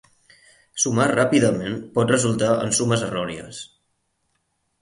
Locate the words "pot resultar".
1.99-2.51